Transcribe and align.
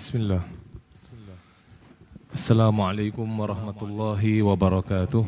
بسم 0.00 0.18
الله. 0.18 0.40
السلام 2.32 2.76
عليكم 2.80 3.40
ورحمة 3.40 3.80
الله 3.82 4.22
وبركاته. 4.42 5.24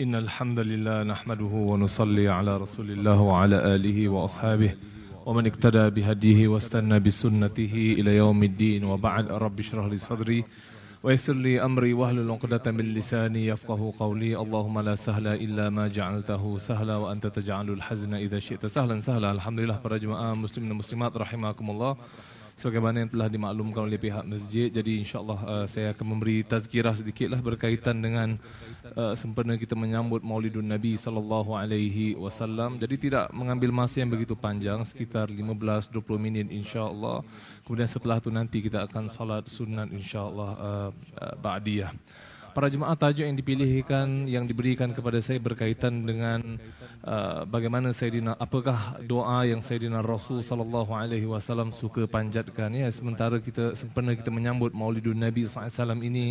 إن 0.00 0.14
الحمد 0.14 0.58
لله 0.60 1.02
نحمده 1.02 1.54
ونصلي 1.70 2.28
على 2.28 2.56
رسول 2.56 2.88
الله 2.90 3.20
وعلى 3.20 3.58
آله 3.74 4.08
وأصحابه 4.08 4.72
ومن 5.26 5.44
اقتدى 5.46 5.84
بهديه 5.90 6.48
واستنى 6.48 7.00
بسنته 7.04 7.74
إلى 8.00 8.16
يوم 8.16 8.40
الدين. 8.42 8.84
وبعد 8.84 9.24
رب 9.28 9.58
اشرح 9.60 9.84
لي 9.84 9.96
صدري 9.96 10.44
ويسر 11.04 11.36
لي 11.36 11.60
أمري 11.60 11.92
واهلل 11.92 12.30
عقدة 12.30 12.72
من 12.72 12.96
لساني 12.96 13.46
يفقه 13.46 13.92
قولي. 14.00 14.40
اللهم 14.40 14.76
لا 14.80 14.94
سهل 14.94 15.26
إلا 15.26 15.68
ما 15.68 15.84
جعلته 15.88 16.58
سهلا 16.58 16.96
وأنت 16.96 17.26
تجعل 17.26 17.68
الحزن 17.76 18.14
إذا 18.14 18.38
شئت 18.38 18.66
سهلا. 18.66 19.00
سهلا. 19.04 19.36
الحمد 19.36 19.60
لله. 19.60 19.76
para 19.84 20.00
jemaah 20.00 20.32
muslimin 20.32 20.72
dan 20.72 20.80
muslimat 20.80 21.12
rahimakumullah 21.12 22.00
sebagaimana 22.54 23.02
yang 23.02 23.10
telah 23.10 23.28
dimaklumkan 23.30 23.82
oleh 23.84 23.98
pihak 23.98 24.22
masjid. 24.22 24.70
Jadi 24.70 25.02
insyaallah 25.02 25.40
uh, 25.42 25.66
saya 25.66 25.90
akan 25.90 26.06
memberi 26.16 26.46
tazkirah 26.46 26.94
sedikitlah 26.94 27.42
berkaitan 27.42 27.98
dengan 27.98 28.38
uh, 28.94 29.14
sempena 29.18 29.58
kita 29.58 29.74
menyambut 29.74 30.22
Maulidun 30.22 30.66
Nabi 30.66 30.94
sallallahu 30.94 31.54
alaihi 31.58 32.14
wasallam. 32.14 32.78
Jadi 32.78 33.10
tidak 33.10 33.34
mengambil 33.34 33.74
masa 33.74 34.02
yang 34.02 34.10
begitu 34.10 34.38
panjang 34.38 34.82
sekitar 34.86 35.28
15 35.30 35.90
20 35.90 35.98
minit 36.18 36.46
insyaallah. 36.48 37.26
Kemudian 37.66 37.90
setelah 37.90 38.22
itu 38.22 38.30
nanti 38.30 38.58
kita 38.62 38.86
akan 38.86 39.10
salat 39.10 39.44
sunat 39.50 39.90
insyaallah 39.90 40.50
uh, 40.58 40.90
uh, 41.18 41.34
ba'diyah 41.38 41.90
para 42.54 42.70
jemaah 42.70 42.94
tajuk 42.94 43.26
yang 43.26 43.34
dipilihkan 43.34 44.30
yang 44.30 44.46
diberikan 44.46 44.94
kepada 44.94 45.18
saya 45.18 45.42
berkaitan 45.42 46.06
dengan 46.06 46.62
uh, 47.02 47.42
bagaimana 47.44 47.90
Sayyidina 47.90 48.38
apakah 48.38 49.02
doa 49.02 49.42
yang 49.42 49.58
Sayyidina 49.58 49.98
Rasul 50.00 50.40
sallallahu 50.40 50.94
alaihi 50.94 51.26
wasallam 51.26 51.74
suka 51.74 52.06
panjatkan. 52.06 52.70
Ya 52.70 52.86
sementara 52.94 53.42
kita 53.42 53.74
sempena 53.74 54.14
kita 54.14 54.30
menyambut 54.30 54.70
Maulidun 54.70 55.18
Nabi 55.18 55.50
sallallahu 55.50 55.66
alaihi 55.66 55.76
wasallam 55.76 56.00
ini 56.06 56.26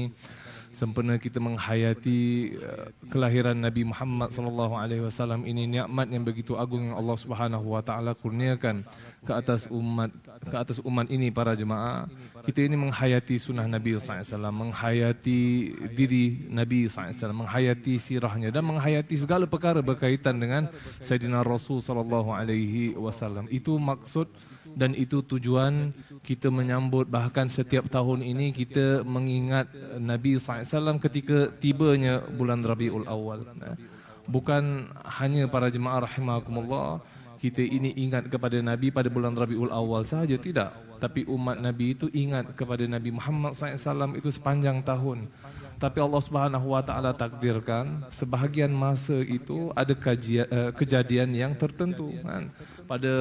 sempena 0.74 1.22
kita 1.22 1.38
menghayati 1.38 2.20
uh, 2.58 2.90
kelahiran 3.14 3.54
Nabi 3.54 3.86
Muhammad 3.86 4.34
sallallahu 4.34 4.74
alaihi 4.74 5.06
wasallam 5.06 5.46
ini 5.46 5.70
nikmat 5.70 6.10
yang 6.10 6.26
begitu 6.26 6.58
agung 6.58 6.90
yang 6.90 6.98
Allah 6.98 7.18
Subhanahu 7.18 7.78
wa 7.78 7.82
taala 7.86 8.18
kurniakan 8.18 8.82
ke 9.24 9.32
atas 9.32 9.70
umat 9.70 10.10
ke 10.44 10.56
atas 10.58 10.82
umat 10.84 11.08
ini 11.14 11.30
para 11.30 11.54
jemaah. 11.54 12.10
Kita 12.44 12.66
ini 12.66 12.76
menghayati 12.76 13.40
sunnah 13.40 13.70
Nabi 13.70 13.96
sallallahu 13.96 14.20
alaihi 14.20 14.34
wasallam 14.34 14.56
menghayati 14.58 15.42
diri 15.94 16.26
Nabi 16.50 16.90
sallallahu 16.90 17.08
alaihi 17.08 17.18
wasallam 17.22 17.40
menghayati 17.46 17.94
sirahnya 18.02 18.50
dan 18.52 18.64
menghayati 18.66 19.16
segala 19.16 19.46
perkara 19.46 19.80
berkaitan 19.80 20.42
dengan 20.42 20.68
Sayyidina 21.00 21.46
Rasul 21.46 21.80
sallallahu 21.80 22.34
alaihi 22.34 22.98
wasallam. 22.98 23.46
Itu 23.48 23.78
maksud 23.78 24.28
dan 24.74 24.98
itu 24.98 25.22
tujuan 25.22 25.94
kita 26.26 26.50
menyambut 26.50 27.06
bahkan 27.06 27.46
setiap 27.50 27.86
tahun 27.90 28.26
ini 28.26 28.54
kita 28.54 29.06
mengingat 29.06 29.70
Nabi 30.02 30.38
SAW 30.42 30.98
ketika 31.02 31.54
tibanya 31.62 32.22
bulan 32.26 32.66
Rabiul 32.66 33.06
Awal. 33.06 33.46
Bukan 34.24 34.88
hanya 35.20 35.52
para 35.52 35.68
jemaah 35.68 36.08
rahimakumullah 36.08 37.04
kita 37.44 37.60
ini 37.60 37.92
ingat 38.00 38.32
kepada 38.32 38.56
Nabi 38.64 38.88
pada 38.88 39.12
bulan 39.12 39.36
Rabiul 39.36 39.68
Awal 39.68 40.08
sahaja 40.08 40.40
tidak. 40.40 40.72
Tapi 41.04 41.28
umat 41.28 41.60
Nabi 41.60 41.92
itu 41.92 42.08
ingat 42.16 42.56
kepada 42.56 42.88
Nabi 42.88 43.12
Muhammad 43.12 43.52
SAW 43.52 44.16
itu 44.16 44.32
sepanjang 44.32 44.80
tahun. 44.80 45.28
Tapi 45.76 46.00
Allah 46.00 46.22
Subhanahu 46.24 46.72
wa 46.72 46.80
taala 46.80 47.12
takdirkan 47.12 48.08
sebahagian 48.08 48.72
masa 48.72 49.20
itu 49.20 49.68
ada 49.76 49.92
kajian, 49.92 50.48
uh, 50.48 50.72
kejadian 50.72 51.36
yang 51.36 51.52
tertentu 51.60 52.16
kan 52.24 52.48
pada 52.84 53.14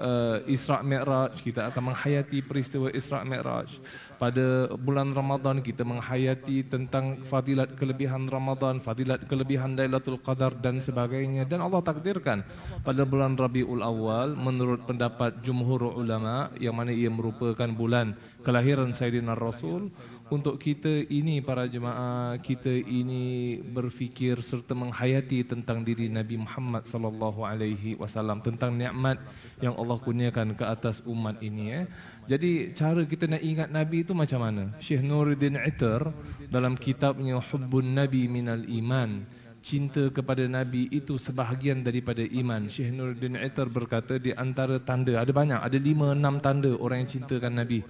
uh, 0.00 0.36
Isra 0.48 0.80
Mi'raj 0.80 1.38
kita 1.40 1.68
akan 1.70 1.92
menghayati 1.92 2.40
peristiwa 2.40 2.88
Isra 2.90 3.22
Mi'raj. 3.22 3.78
Pada 4.16 4.70
bulan 4.78 5.10
Ramadan 5.10 5.58
kita 5.60 5.82
menghayati 5.82 6.66
tentang 6.66 7.20
fadilat 7.26 7.74
kelebihan 7.74 8.30
Ramadan, 8.30 8.78
fadilat 8.78 9.26
kelebihan 9.26 9.74
Lailatul 9.74 10.18
Qadar 10.22 10.54
dan 10.58 10.78
sebagainya. 10.78 11.42
Dan 11.44 11.60
Allah 11.62 11.82
takdirkan 11.82 12.46
pada 12.86 13.02
bulan 13.02 13.34
Rabiul 13.34 13.82
Awal 13.82 14.38
menurut 14.38 14.86
pendapat 14.86 15.42
jumhur 15.42 15.92
ulama 15.98 16.54
yang 16.62 16.78
mana 16.78 16.94
ia 16.94 17.10
merupakan 17.10 17.66
bulan 17.74 18.14
kelahiran 18.46 18.94
Sayyidina 18.94 19.34
Rasul 19.34 19.90
untuk 20.32 20.56
kita 20.56 21.04
ini 21.12 21.44
para 21.44 21.68
jemaah 21.68 22.40
kita 22.40 22.72
ini 22.72 23.60
berfikir 23.60 24.40
serta 24.40 24.72
menghayati 24.72 25.44
tentang 25.44 25.84
diri 25.84 26.08
Nabi 26.08 26.40
Muhammad 26.40 26.88
sallallahu 26.88 27.44
alaihi 27.44 28.00
wasallam 28.00 28.40
tentang 28.40 28.72
nikmat 28.72 29.20
yang 29.60 29.76
Allah 29.76 30.00
kurniakan 30.00 30.56
ke 30.56 30.64
atas 30.64 31.04
umat 31.04 31.36
ini 31.44 31.84
eh. 31.84 31.84
Jadi 32.24 32.72
cara 32.72 33.04
kita 33.04 33.28
nak 33.28 33.44
ingat 33.44 33.68
Nabi 33.68 34.08
itu 34.08 34.16
macam 34.16 34.40
mana? 34.40 34.72
Syekh 34.80 35.04
Nuruddin 35.04 35.60
Itar 35.60 36.16
dalam 36.48 36.80
kitabnya 36.80 37.36
Hubbun 37.36 37.92
Nabi 37.92 38.24
Minal 38.24 38.64
Iman 38.72 39.28
cinta 39.62 40.10
kepada 40.10 40.44
Nabi 40.50 40.90
itu 40.90 41.16
sebahagian 41.16 41.86
daripada 41.86 42.20
iman. 42.20 42.66
Syekh 42.66 42.90
Nuruddin 42.90 43.38
Itar 43.38 43.70
berkata 43.70 44.18
di 44.18 44.34
antara 44.34 44.82
tanda 44.82 45.22
ada 45.22 45.30
banyak, 45.30 45.62
ada 45.62 45.78
lima 45.78 46.12
enam 46.12 46.42
tanda 46.42 46.74
orang 46.76 47.06
yang 47.06 47.10
cintakan 47.14 47.62
Nabi 47.62 47.80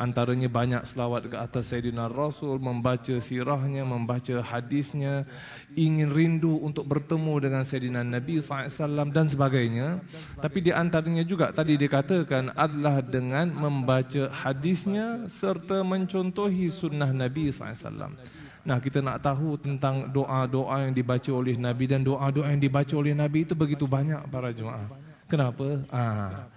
antaranya 0.00 0.48
banyak 0.48 0.82
selawat 0.88 1.28
ke 1.28 1.36
atas 1.36 1.68
Sayyidina 1.68 2.08
Rasul, 2.08 2.56
membaca 2.56 3.20
sirahnya, 3.20 3.84
membaca 3.84 4.40
hadisnya, 4.40 5.28
ingin 5.76 6.08
rindu 6.08 6.56
untuk 6.64 6.88
bertemu 6.88 7.34
dengan 7.36 7.62
Sayyidina 7.68 8.00
Nabi 8.00 8.40
SAW 8.40 9.12
dan 9.12 9.28
sebagainya. 9.28 10.00
Tapi 10.40 10.58
di 10.64 10.72
antaranya 10.72 11.20
juga 11.28 11.52
tadi 11.52 11.76
dikatakan 11.76 12.56
adalah 12.56 13.04
dengan 13.04 13.52
membaca 13.52 14.32
hadisnya 14.32 15.28
serta 15.28 15.84
mencontohi 15.84 16.72
sunnah 16.72 17.12
Nabi 17.12 17.52
SAW. 17.52 18.39
Nah 18.60 18.78
kita 18.78 19.00
nak 19.00 19.24
tahu 19.24 19.56
tentang 19.56 20.08
doa-doa 20.12 20.84
yang 20.84 20.92
dibaca 20.92 21.30
oleh 21.32 21.56
Nabi 21.56 21.84
dan 21.88 22.04
doa-doa 22.04 22.52
yang 22.52 22.60
dibaca 22.60 22.94
oleh 22.96 23.16
Nabi 23.16 23.48
itu 23.48 23.56
begitu 23.56 23.88
banyak 23.88 24.20
para 24.28 24.52
jemaah. 24.52 24.88
Kenapa? 25.24 25.80
Ah, 25.88 26.50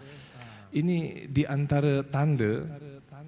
ini 0.73 1.29
di 1.29 1.45
antara 1.45 2.01
tanda 2.03 2.65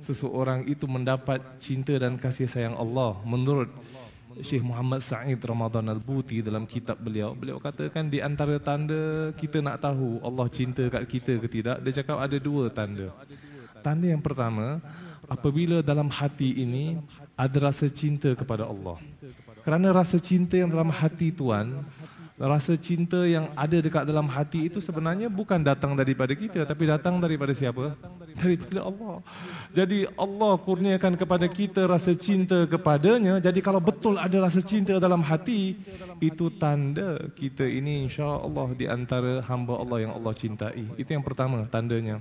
seseorang 0.01 0.67
itu 0.67 0.89
mendapat 0.89 1.39
cinta 1.61 1.95
dan 1.95 2.19
kasih 2.19 2.49
sayang 2.49 2.75
Allah 2.75 3.15
menurut 3.23 3.69
Syekh 4.43 4.67
Muhammad 4.67 4.99
Sa'id 4.99 5.39
Ramadan 5.39 5.87
Al-Buti 5.87 6.43
dalam 6.43 6.67
kitab 6.67 6.99
beliau 6.99 7.31
beliau 7.31 7.55
katakan 7.61 8.11
di 8.11 8.19
antara 8.19 8.59
tanda 8.59 9.31
kita 9.39 9.63
nak 9.63 9.79
tahu 9.79 10.19
Allah 10.19 10.47
cinta 10.51 10.83
kat 10.91 11.07
kita 11.07 11.39
ke 11.39 11.47
tidak 11.47 11.79
dia 11.79 12.03
cakap 12.03 12.19
ada 12.19 12.35
dua 12.35 12.67
tanda 12.67 13.15
tanda 13.79 14.11
yang 14.11 14.19
pertama 14.19 14.83
apabila 15.31 15.79
dalam 15.79 16.11
hati 16.11 16.67
ini 16.67 16.99
ada 17.35 17.57
rasa 17.67 17.85
cinta 17.91 18.31
kepada 18.33 18.63
Allah 18.65 18.97
kerana 19.61 19.91
rasa 19.91 20.17
cinta 20.17 20.55
yang 20.55 20.71
dalam 20.71 20.89
hati 20.89 21.31
tuan 21.35 21.83
rasa 22.35 22.75
cinta 22.75 23.23
yang 23.23 23.47
ada 23.55 23.79
dekat 23.79 24.03
dalam 24.03 24.27
hati 24.27 24.67
itu 24.67 24.83
sebenarnya 24.83 25.31
bukan 25.31 25.63
datang 25.63 25.95
daripada 25.95 26.35
kita 26.35 26.67
tapi 26.67 26.83
datang 26.83 27.23
daripada 27.23 27.55
siapa? 27.55 27.95
Daripada 28.35 28.83
Allah. 28.83 29.23
Jadi 29.71 30.03
Allah 30.19 30.53
kurniakan 30.59 31.15
kepada 31.15 31.47
kita 31.47 31.87
rasa 31.87 32.11
cinta 32.11 32.67
kepadanya. 32.67 33.39
Jadi 33.39 33.63
kalau 33.63 33.79
betul 33.79 34.19
ada 34.19 34.35
rasa 34.43 34.59
cinta 34.59 34.99
dalam 34.99 35.23
hati, 35.23 35.79
itu 36.19 36.51
tanda 36.59 37.23
kita 37.39 37.63
ini 37.63 38.03
insya-Allah 38.11 38.67
di 38.75 38.85
antara 38.91 39.39
hamba 39.47 39.79
Allah 39.79 39.97
yang 40.03 40.11
Allah 40.19 40.35
cintai. 40.35 40.83
Itu 40.99 41.15
yang 41.15 41.23
pertama 41.23 41.63
tandanya. 41.71 42.19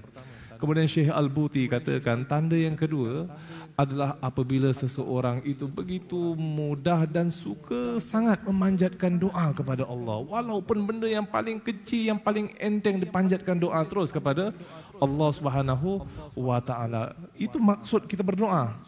Kemudian 0.60 0.86
Syekh 0.88 1.10
Al-Buti 1.10 1.66
katakan 1.66 2.24
tanda 2.24 2.54
yang 2.54 2.78
kedua 2.78 3.26
adalah 3.74 4.14
apabila 4.22 4.70
seseorang 4.70 5.42
itu 5.42 5.66
begitu 5.66 6.38
mudah 6.38 7.10
dan 7.10 7.26
suka 7.26 7.98
sangat 7.98 8.42
memanjatkan 8.46 9.18
doa 9.18 9.50
kepada 9.50 9.82
Allah. 9.82 10.22
Walaupun 10.22 10.86
benda 10.86 11.10
yang 11.10 11.26
paling 11.26 11.58
kecil 11.58 12.14
yang 12.14 12.20
paling 12.22 12.54
enteng 12.62 13.02
dipanjatkan 13.02 13.58
doa 13.58 13.82
terus 13.82 14.14
kepada 14.14 14.54
Allah 15.02 15.30
Subhanahu 15.34 16.06
wa 16.38 16.58
taala. 16.62 17.18
Itu 17.34 17.58
maksud 17.58 18.06
kita 18.06 18.22
berdoa. 18.22 18.78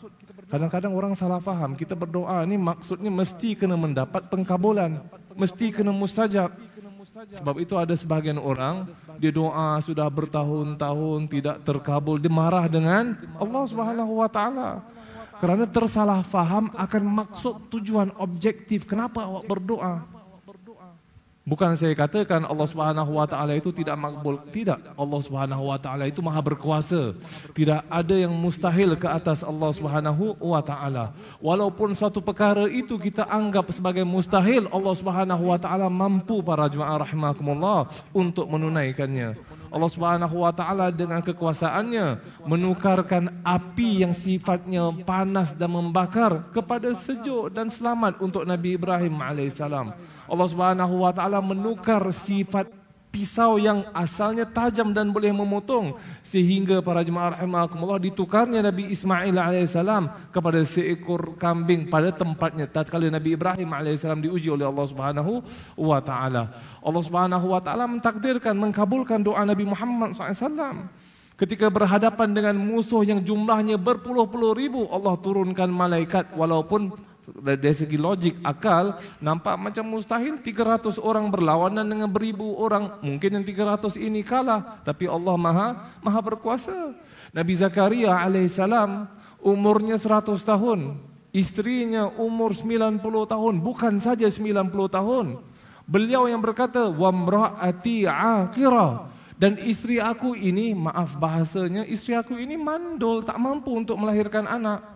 Kadang-kadang 0.47 0.95
orang 0.95 1.19
salah 1.19 1.43
faham. 1.43 1.75
Kita 1.75 1.99
berdoa 1.99 2.47
ni 2.47 2.55
maksudnya 2.55 3.11
mesti 3.11 3.59
kena 3.59 3.75
mendapat 3.75 4.31
pengkabulan 4.31 5.03
mesti 5.37 5.69
kena 5.69 5.93
mustajab 5.93 6.49
sebab 7.33 7.57
itu 7.63 7.75
ada 7.81 7.95
sebahagian 7.97 8.37
orang 8.37 8.85
dia 9.17 9.33
doa 9.33 9.81
sudah 9.81 10.05
bertahun-tahun 10.13 11.21
tidak 11.33 11.57
terkabul, 11.65 12.21
dia 12.21 12.29
marah 12.33 12.69
dengan 12.69 13.17
Allah 13.41 13.63
Subhanahu 13.65 14.21
wa 14.21 14.29
taala. 14.29 14.85
Kerana 15.37 15.69
tersalah 15.69 16.25
faham 16.25 16.73
akan 16.73 17.03
maksud 17.25 17.69
tujuan 17.69 18.09
objektif 18.17 18.89
kenapa 18.89 19.29
awak 19.29 19.45
berdoa. 19.45 20.16
Bukan 21.47 21.79
saya 21.79 21.95
katakan 21.95 22.43
Allah 22.43 22.67
Subhanahu 22.67 23.23
wa 23.23 23.23
taala 23.23 23.55
itu 23.55 23.71
tidak 23.71 23.95
makbul, 23.95 24.35
tidak. 24.51 24.83
Allah 24.99 25.21
Subhanahu 25.23 25.71
wa 25.71 25.79
taala 25.79 26.11
itu 26.11 26.19
Maha 26.19 26.43
berkuasa. 26.43 27.15
Tidak 27.55 27.87
ada 27.87 28.15
yang 28.19 28.35
mustahil 28.35 28.99
ke 28.99 29.07
atas 29.07 29.47
Allah 29.47 29.71
Subhanahu 29.71 30.35
wa 30.43 30.59
taala. 30.59 31.15
Walaupun 31.39 31.95
suatu 31.95 32.19
perkara 32.19 32.67
itu 32.67 32.99
kita 32.99 33.31
anggap 33.31 33.71
sebagai 33.71 34.03
mustahil, 34.03 34.67
Allah 34.75 34.95
Subhanahu 34.99 35.55
wa 35.55 35.55
taala 35.55 35.87
mampu 35.87 36.43
para 36.43 36.67
jemaah 36.67 37.07
rahimakumullah 37.07 37.95
untuk 38.11 38.51
menunaikannya. 38.51 39.39
Allah 39.77 39.93
Subhanahu 39.93 40.41
wa 40.41 40.53
taala 40.57 40.89
dengan 40.89 41.21
kekuasaannya 41.21 42.25
menukarkan 42.49 43.29
api 43.45 44.09
yang 44.09 44.17
sifatnya 44.17 44.89
panas 45.05 45.53
dan 45.53 45.69
membakar 45.69 46.49
kepada 46.49 46.97
sejuk 46.97 47.53
dan 47.53 47.69
selamat 47.69 48.17
untuk 48.25 48.49
Nabi 48.49 48.81
Ibrahim 48.81 49.21
alaihissalam. 49.21 49.93
Allah 50.25 50.49
Subhanahu 50.49 51.05
wa 51.05 51.13
taala 51.13 51.45
menukar 51.45 52.01
sifat 52.09 52.73
pisau 53.17 53.57
yang 53.57 53.89
asalnya 53.97 54.45
tajam 54.45 54.93
dan 54.93 55.09
boleh 55.09 55.33
memotong 55.33 55.97
sehingga 56.21 56.85
para 56.85 57.01
jemaah 57.01 57.41
rahimakumullah 57.41 57.97
ditukarnya 57.97 58.61
Nabi 58.61 58.93
Ismail 58.93 59.33
alaihissalam 59.33 60.29
kepada 60.29 60.61
seekor 60.69 61.41
kambing 61.41 61.89
pada 61.89 62.13
tempatnya 62.13 62.69
tatkala 62.69 63.09
Nabi 63.09 63.33
Ibrahim 63.33 63.73
alaihissalam 63.73 64.21
diuji 64.21 64.53
oleh 64.53 64.69
Allah 64.69 64.85
Subhanahu 64.85 65.41
wa 65.81 65.97
taala. 66.05 66.53
Allah 66.85 67.03
Subhanahu 67.09 67.57
wa 67.57 67.61
taala 67.65 67.89
mentakdirkan 67.89 68.53
mengkabulkan 68.53 69.25
doa 69.25 69.41
Nabi 69.49 69.65
Muhammad 69.65 70.13
SAW. 70.13 70.93
Ketika 71.41 71.73
berhadapan 71.73 72.37
dengan 72.37 72.57
musuh 72.61 73.01
yang 73.01 73.25
jumlahnya 73.25 73.81
berpuluh-puluh 73.81 74.53
ribu, 74.57 74.85
Allah 74.93 75.17
turunkan 75.21 75.73
malaikat 75.73 76.37
walaupun 76.37 76.93
dari 77.27 77.75
segi 77.75 77.99
logik 77.99 78.39
akal 78.47 79.03
nampak 79.19 79.59
macam 79.59 79.83
mustahil 79.83 80.39
300 80.39 81.03
orang 81.03 81.27
berlawanan 81.27 81.83
dengan 81.83 82.07
beribu 82.07 82.55
orang. 82.63 83.03
Mungkin 83.03 83.43
yang 83.43 83.45
300 83.45 83.99
ini 83.99 84.23
kalah 84.23 84.79
tapi 84.87 85.11
Allah 85.11 85.35
Maha 85.35 85.69
Maha 85.99 86.21
berkuasa. 86.23 86.95
Nabi 87.35 87.53
Zakaria 87.59 88.15
alaihissalam 88.15 89.11
umurnya 89.43 89.99
100 89.99 90.39
tahun. 90.39 91.03
Istrinya 91.35 92.09
umur 92.17 92.55
90 92.57 93.03
tahun 93.03 93.55
bukan 93.61 93.95
saja 93.99 94.31
90 94.31 94.71
tahun. 94.89 95.27
Beliau 95.87 96.31
yang 96.31 96.41
berkata 96.41 96.87
wa 96.89 97.11
mraati 97.11 98.07
aqira. 98.07 99.13
Dan 99.37 99.61
istri 99.61 100.01
aku 100.01 100.33
ini 100.33 100.73
maaf 100.73 101.21
bahasanya 101.21 101.85
istri 101.85 102.17
aku 102.17 102.41
ini 102.41 102.57
mandul 102.57 103.21
tak 103.21 103.37
mampu 103.37 103.69
untuk 103.69 104.01
melahirkan 104.01 104.49
anak 104.49 104.96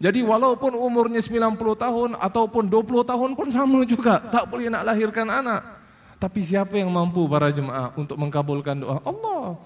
jadi 0.00 0.24
walaupun 0.24 0.72
umurnya 0.72 1.20
90 1.20 1.60
tahun 1.76 2.10
ataupun 2.16 2.72
20 2.72 3.04
tahun 3.04 3.30
pun 3.36 3.48
sama 3.52 3.84
juga. 3.84 4.16
Tak 4.32 4.48
boleh 4.48 4.72
nak 4.72 4.88
lahirkan 4.88 5.28
anak. 5.28 5.60
Tapi 6.16 6.40
siapa 6.40 6.72
yang 6.72 6.88
mampu 6.88 7.28
para 7.28 7.52
jemaah 7.52 7.92
untuk 7.92 8.16
mengkabulkan 8.16 8.80
doa? 8.80 8.96
Allah. 9.04 9.60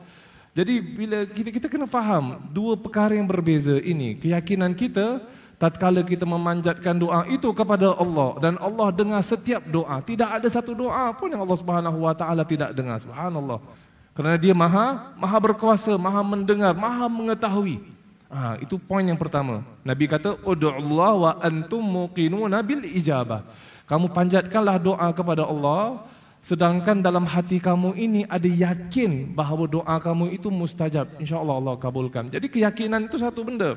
Jadi 0.55 0.83
bila 0.83 1.23
kita, 1.27 1.51
kita 1.55 1.67
kena 1.71 1.87
faham 1.87 2.51
dua 2.51 2.75
perkara 2.75 3.15
yang 3.15 3.31
berbeza 3.31 3.79
ini. 3.79 4.19
Keyakinan 4.19 4.75
kita 4.75 5.23
tatkala 5.55 6.03
kita 6.03 6.27
memanjatkan 6.27 6.99
doa 6.99 7.23
itu 7.31 7.47
kepada 7.55 7.95
Allah. 7.95 8.35
Dan 8.43 8.59
Allah 8.59 8.91
dengar 8.91 9.23
setiap 9.23 9.63
doa. 9.71 10.03
Tidak 10.03 10.35
ada 10.35 10.49
satu 10.51 10.75
doa 10.75 11.15
pun 11.15 11.31
yang 11.31 11.47
Allah 11.47 11.59
subhanahu 11.63 12.11
wa 12.11 12.15
ta'ala 12.15 12.43
tidak 12.43 12.75
dengar. 12.75 12.99
Subhanallah. 12.99 13.63
Kerana 14.11 14.35
dia 14.35 14.55
maha, 14.55 15.15
maha 15.15 15.39
berkuasa, 15.39 15.95
maha 15.95 16.27
mendengar, 16.27 16.75
maha 16.75 17.07
mengetahui. 17.07 17.94
Ha, 18.33 18.59
itu 18.59 18.81
poin 18.81 19.05
yang 19.05 19.21
pertama. 19.21 19.63
Nabi 19.85 20.09
kata, 20.09 20.41
Allah 20.43 21.13
wa 21.15 21.33
antum 21.39 21.85
muqinuna 21.85 22.65
bil 22.65 22.83
ijabah. 22.83 23.45
Kamu 23.85 24.11
panjatkanlah 24.11 24.81
doa 24.81 25.09
kepada 25.13 25.45
Allah, 25.45 26.03
sedangkan 26.41 27.05
dalam 27.05 27.29
hati 27.29 27.61
kamu 27.61 27.93
ini 27.95 28.25
ada 28.25 28.49
yakin 28.49 29.37
bahawa 29.37 29.69
doa 29.69 29.97
kamu 30.01 30.33
itu 30.35 30.49
mustajab. 30.49 31.21
InsyaAllah 31.21 31.57
Allah 31.61 31.75
kabulkan. 31.77 32.33
Jadi 32.33 32.49
keyakinan 32.49 33.07
itu 33.07 33.21
satu 33.21 33.45
benda. 33.45 33.77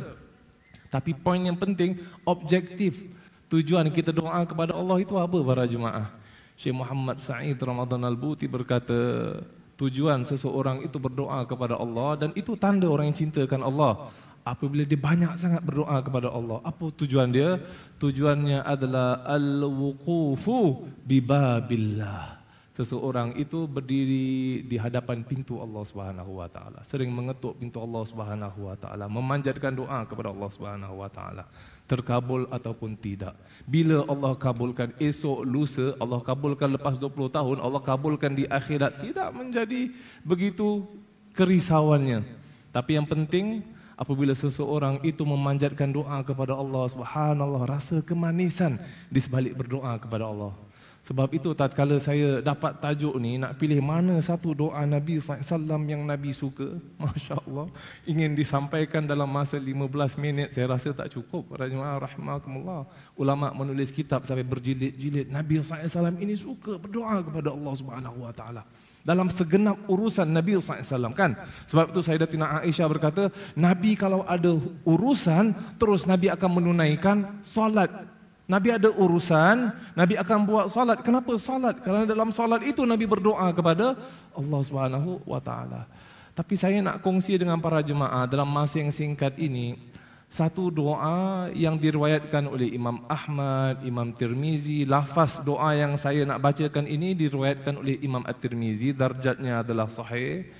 Tapi 0.87 1.11
poin 1.11 1.43
yang 1.43 1.59
penting, 1.59 1.99
objektif. 2.23 2.95
Tujuan 3.47 3.87
kita 3.91 4.11
doa 4.11 4.43
kepada 4.43 4.75
Allah 4.75 4.99
itu 4.99 5.15
apa 5.15 5.37
para 5.39 5.63
jemaah? 5.63 6.11
Syekh 6.59 6.75
Muhammad 6.75 7.21
Sa'id 7.23 7.55
Ramadan 7.61 8.03
Al-Buti 8.03 8.43
berkata, 8.49 8.95
tujuan 9.77 10.25
seseorang 10.25 10.81
itu 10.81 10.97
berdoa 10.97 11.45
kepada 11.45 11.77
Allah 11.77 12.17
dan 12.17 12.29
itu 12.33 12.57
tanda 12.57 12.89
orang 12.89 13.13
yang 13.13 13.17
cintakan 13.17 13.61
Allah 13.61 14.09
apabila 14.53 14.87
dia 14.87 14.99
banyak 14.99 15.35
sangat 15.35 15.61
berdoa 15.63 15.99
kepada 15.99 16.31
Allah. 16.31 16.63
Apa 16.63 16.87
tujuan 17.03 17.27
dia? 17.27 17.59
Tujuannya 17.99 18.63
adalah 18.63 19.27
al-wuqufu 19.27 20.87
bi 21.03 21.19
babillah. 21.19 22.37
Seseorang 22.77 23.33
itu 23.41 23.65
berdiri 23.65 24.61
di 24.61 24.77
hadapan 24.77 25.25
pintu 25.25 25.57
Allah 25.57 25.81
Subhanahu 25.81 26.37
wa 26.37 26.45
taala, 26.45 26.85
sering 26.85 27.09
mengetuk 27.09 27.57
pintu 27.57 27.81
Allah 27.81 28.05
Subhanahu 28.05 28.69
wa 28.69 28.77
taala, 28.77 29.09
memanjatkan 29.09 29.73
doa 29.73 30.05
kepada 30.05 30.29
Allah 30.29 30.49
Subhanahu 30.53 31.01
wa 31.01 31.09
taala. 31.09 31.49
Terkabul 31.89 32.45
ataupun 32.53 32.93
tidak. 32.93 33.33
Bila 33.65 34.05
Allah 34.05 34.37
kabulkan 34.37 34.93
esok 35.01 35.41
lusa, 35.41 35.97
Allah 35.97 36.21
kabulkan 36.21 36.77
lepas 36.77 37.01
20 37.01 37.33
tahun, 37.33 37.57
Allah 37.65 37.81
kabulkan 37.81 38.37
di 38.37 38.45
akhirat 38.45 39.01
tidak 39.01 39.33
menjadi 39.33 39.89
begitu 40.21 40.85
kerisauannya. 41.33 42.21
Tapi 42.69 42.93
yang 42.93 43.09
penting 43.09 43.65
apabila 43.97 44.37
seseorang 44.37 45.01
itu 45.01 45.25
memanjatkan 45.25 45.89
doa 45.89 46.21
kepada 46.21 46.53
Allah 46.53 46.85
Subhanallah 46.85 47.65
rasa 47.65 47.99
kemanisan 48.05 48.77
di 49.09 49.17
sebalik 49.17 49.57
berdoa 49.57 49.97
kepada 49.97 50.29
Allah. 50.29 50.53
Sebab 51.07 51.31
itu 51.31 51.55
tatkala 51.55 51.95
saya 52.03 52.43
dapat 52.43 52.83
tajuk 52.83 53.15
ni 53.15 53.39
nak 53.39 53.55
pilih 53.55 53.79
mana 53.79 54.19
satu 54.19 54.51
doa 54.51 54.83
Nabi 54.83 55.23
SAW 55.23 55.87
yang 55.87 56.03
Nabi 56.03 56.35
suka, 56.35 56.67
masya-Allah, 56.99 57.71
ingin 58.03 58.35
disampaikan 58.35 59.07
dalam 59.07 59.31
masa 59.31 59.55
15 59.55 59.87
minit 60.19 60.51
saya 60.51 60.67
rasa 60.67 60.91
tak 60.91 61.07
cukup. 61.15 61.55
Rahimahumullah. 61.55 62.91
Ulama 63.15 63.55
menulis 63.55 63.87
kitab 63.95 64.27
sampai 64.27 64.43
berjilid-jilid 64.43 65.31
Nabi 65.31 65.63
SAW 65.63 66.11
ini 66.19 66.35
suka 66.35 66.75
berdoa 66.75 67.23
kepada 67.23 67.55
Allah 67.55 67.73
Subhanahu 67.79 68.27
wa 68.27 68.35
taala 68.35 68.67
dalam 69.07 69.31
segenap 69.31 69.79
urusan 69.87 70.27
Nabi 70.27 70.59
SAW 70.59 71.15
kan. 71.15 71.39
Sebab 71.63 71.95
itu 71.95 72.03
Sayyidatina 72.03 72.59
Aisyah 72.59 72.87
berkata, 72.91 73.31
Nabi 73.55 73.95
kalau 73.95 74.27
ada 74.27 74.59
urusan, 74.83 75.55
terus 75.79 76.03
Nabi 76.03 76.27
akan 76.27 76.59
menunaikan 76.59 77.39
solat. 77.39 77.87
Nabi 78.51 78.75
ada 78.75 78.91
urusan, 78.91 79.71
Nabi 79.95 80.19
akan 80.19 80.39
buat 80.43 80.67
solat. 80.67 80.99
Kenapa 81.07 81.31
solat? 81.39 81.79
Kerana 81.79 82.03
dalam 82.03 82.35
solat 82.35 82.67
itu 82.67 82.83
Nabi 82.83 83.07
berdoa 83.07 83.47
kepada 83.55 83.95
Allah 84.35 84.59
Subhanahu 84.67 85.23
Wa 85.23 85.39
Taala. 85.39 85.87
Tapi 86.35 86.53
saya 86.59 86.83
nak 86.83 86.99
kongsi 86.99 87.39
dengan 87.39 87.63
para 87.63 87.79
jemaah 87.79 88.27
dalam 88.27 88.45
masa 88.45 88.83
yang 88.83 88.91
singkat 88.91 89.39
ini, 89.39 89.79
satu 90.27 90.67
doa 90.67 91.47
yang 91.55 91.79
diriwayatkan 91.79 92.51
oleh 92.51 92.75
Imam 92.75 92.99
Ahmad, 93.07 93.79
Imam 93.87 94.11
Tirmizi, 94.11 94.83
lafaz 94.83 95.39
doa 95.39 95.71
yang 95.71 95.95
saya 95.95 96.27
nak 96.27 96.43
bacakan 96.43 96.83
ini 96.83 97.15
diriwayatkan 97.15 97.79
oleh 97.79 97.95
Imam 98.03 98.27
At-Tirmizi, 98.27 98.91
darjatnya 98.91 99.63
adalah 99.63 99.87
sahih. 99.87 100.51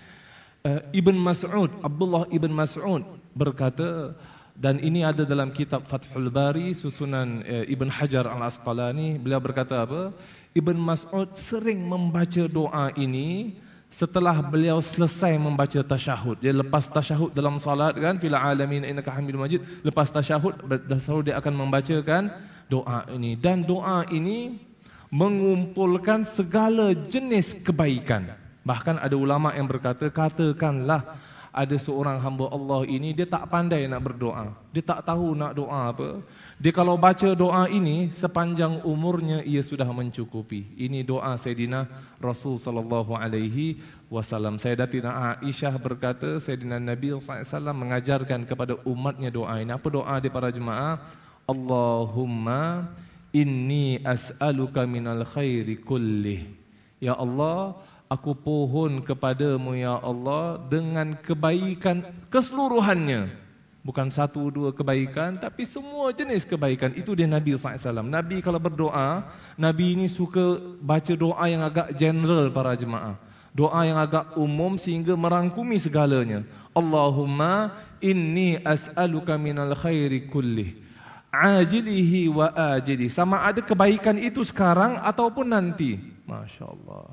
Uh, 0.64 0.80
Ibn 0.96 1.16
Mas'ud, 1.20 1.72
Abdullah 1.84 2.32
Ibn 2.32 2.52
Mas'ud 2.52 3.04
berkata 3.36 4.16
dan 4.58 4.80
ini 4.80 5.06
ada 5.06 5.28
dalam 5.28 5.54
kitab 5.54 5.86
Fathul 5.86 6.32
Bari 6.32 6.72
susunan 6.72 7.44
uh, 7.44 7.66
Ibn 7.68 7.92
Hajar 7.92 8.24
Al-Asqalani, 8.24 9.20
beliau 9.20 9.44
berkata 9.44 9.84
apa? 9.84 10.16
Ibn 10.56 10.78
Mas'ud 10.80 11.36
sering 11.36 11.84
membaca 11.84 12.48
doa 12.48 12.90
ini 12.96 13.60
setelah 13.88 14.44
beliau 14.44 14.84
selesai 14.84 15.40
membaca 15.40 15.80
tasyahud 15.80 16.36
dia 16.44 16.52
lepas 16.52 16.92
tasyahud 16.92 17.32
dalam 17.32 17.56
salat 17.56 17.96
kan 17.96 18.20
fil 18.20 18.36
alamin 18.36 18.84
innaka 18.84 19.16
hamidum 19.16 19.48
majid 19.48 19.64
lepas 19.80 20.12
tasyahud 20.12 20.60
selalu 21.00 21.32
dia 21.32 21.40
akan 21.40 21.54
membacakan 21.56 22.24
doa 22.72 23.08
ini. 23.16 23.34
Dan 23.40 23.64
doa 23.64 24.04
ini 24.12 24.60
mengumpulkan 25.08 26.28
segala 26.28 26.92
jenis 26.94 27.56
kebaikan. 27.64 28.36
Bahkan 28.68 29.00
ada 29.00 29.16
ulama 29.16 29.56
yang 29.56 29.66
berkata 29.66 30.12
katakanlah 30.12 31.16
ada 31.56 31.76
seorang 31.80 32.20
hamba 32.22 32.52
Allah 32.54 32.86
ini 32.86 33.16
dia 33.16 33.26
tak 33.26 33.48
pandai 33.48 33.88
nak 33.88 34.04
berdoa. 34.04 34.54
Dia 34.76 34.84
tak 34.84 35.08
tahu 35.08 35.34
nak 35.34 35.56
doa 35.56 35.96
apa 35.96 36.22
dia 36.58 36.74
kalau 36.74 36.98
baca 36.98 37.38
doa 37.38 37.70
ini 37.70 38.10
sepanjang 38.18 38.82
umurnya 38.82 39.46
ia 39.46 39.62
sudah 39.62 39.86
mencukupi. 39.94 40.66
Ini 40.74 41.06
doa 41.06 41.38
Sayyidina 41.38 41.86
Rasul 42.18 42.58
sallallahu 42.58 43.14
alaihi 43.14 43.78
wasallam. 44.10 44.58
Sayyidatina 44.58 45.38
Aisyah 45.38 45.78
berkata 45.78 46.42
Sayyidina 46.42 46.82
Nabi 46.82 47.14
SAW 47.14 47.78
mengajarkan 47.78 48.42
kepada 48.50 48.74
umatnya 48.90 49.30
doa 49.30 49.62
ini. 49.62 49.70
Apa 49.70 49.86
doa 49.86 50.18
di 50.18 50.34
para 50.34 50.50
jemaah? 50.50 50.98
Allahumma 51.46 52.90
inni 53.30 54.02
as'aluka 54.02 54.82
minal 54.90 55.30
khairi 55.30 55.78
kulli. 55.78 56.58
Ya 56.98 57.14
Allah, 57.14 57.78
aku 58.10 58.34
pohon 58.34 59.06
kepadamu 59.06 59.78
ya 59.78 60.02
Allah 60.02 60.58
dengan 60.66 61.14
kebaikan 61.22 62.02
keseluruhannya 62.34 63.47
bukan 63.88 64.12
satu 64.12 64.52
dua 64.52 64.76
kebaikan 64.76 65.40
tapi 65.40 65.64
semua 65.64 66.12
jenis 66.12 66.44
kebaikan. 66.44 66.92
Itu 66.92 67.16
dia 67.16 67.24
Nabi 67.24 67.56
SAW 67.56 68.04
Nabi 68.04 68.44
kalau 68.44 68.60
berdoa 68.60 69.32
Nabi 69.56 69.96
ini 69.96 70.12
suka 70.12 70.60
baca 70.84 71.14
doa 71.16 71.46
yang 71.48 71.64
agak 71.64 71.96
general 71.96 72.52
para 72.52 72.76
jemaah. 72.76 73.16
Doa 73.56 73.88
yang 73.88 73.96
agak 73.96 74.36
umum 74.36 74.76
sehingga 74.76 75.16
merangkumi 75.16 75.80
segalanya. 75.80 76.44
Allahumma 76.76 77.72
inni 78.04 78.60
as'aluka 78.60 79.40
minal 79.40 79.72
khairi 79.72 80.28
kulli 80.28 80.84
ajilihi 81.32 82.28
wa 82.32 82.52
ajili. 82.76 83.08
Sama 83.08 83.46
ada 83.46 83.64
kebaikan 83.64 84.18
itu 84.20 84.44
sekarang 84.44 85.00
ataupun 85.00 85.48
nanti. 85.48 86.00
Masya 86.28 86.66
Allah. 86.68 87.06